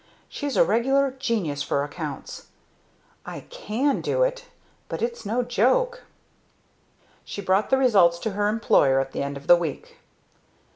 [0.27, 2.47] "She's a regular genius for accounts.
[3.23, 4.45] I can do it
[4.89, 6.05] but it's no joke."
[7.23, 9.97] She brought the results to her employer at the end of the week.